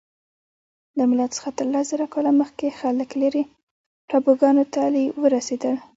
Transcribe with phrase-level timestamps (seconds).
[0.97, 3.43] له میلاد څخه تر لس زره کاله مخکې خلک لیرې
[4.09, 4.81] ټاپوګانو ته
[5.21, 5.75] ورسیدل.